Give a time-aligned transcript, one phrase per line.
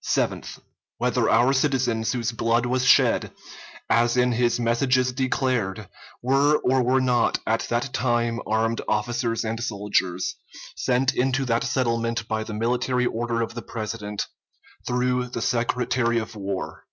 [0.00, 0.58] Seventh.
[0.96, 3.30] Whether our citizens whose blood was shed,
[3.90, 5.90] as in his messages declared,
[6.22, 10.34] were or were not at that time armed officers and soldiers,
[10.76, 14.26] sent into that settlement by the military order of the President,
[14.86, 16.86] through the Secretary of War.